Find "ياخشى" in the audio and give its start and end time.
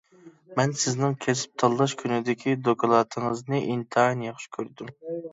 4.29-4.49